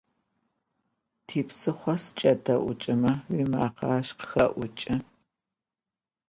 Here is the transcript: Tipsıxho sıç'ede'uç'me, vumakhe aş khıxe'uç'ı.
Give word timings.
Tipsıxho 1.27 1.93
sıç'ede'uç'me, 2.03 3.13
vumakhe 3.33 3.87
aş 3.97 4.09
khıxe'uç'ı. 4.17 4.95